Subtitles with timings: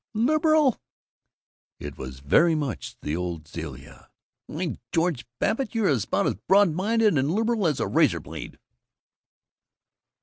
[0.15, 0.81] Liberal?"
[1.79, 4.09] It was very much the old Zilla.
[4.47, 8.57] "Why, George Babbitt, you're about as broad minded and liberal as a razor blade!"